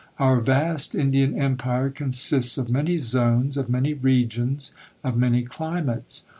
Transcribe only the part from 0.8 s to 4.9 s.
Indian Empire consists of many zones, of many regions,